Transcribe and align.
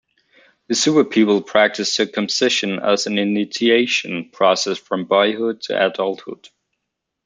The 0.67 0.73
Suba 0.73 1.03
people 1.03 1.43
practice 1.43 1.93
circumcision 1.93 2.79
as 2.79 3.05
an 3.05 3.19
initiation 3.19 4.31
process 4.31 4.79
from 4.79 5.05
boyhood 5.05 5.61
to 5.65 5.75
adulthood. 5.79 6.49